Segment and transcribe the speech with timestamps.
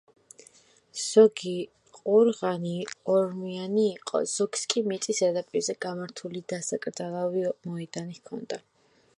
[1.01, 1.51] ზოგი
[1.97, 2.73] ყორღანი
[3.17, 8.61] ორმოიანი იყო, ზოგს კი მიწის ზედაპირზე გამართული დასაკრძალავი მოედანი ჰქონდა.